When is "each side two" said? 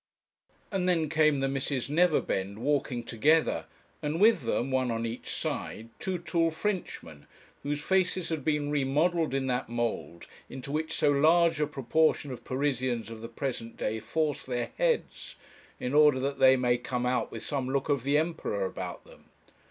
5.05-6.17